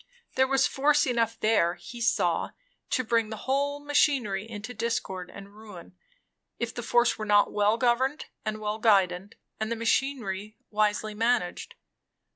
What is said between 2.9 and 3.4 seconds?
bring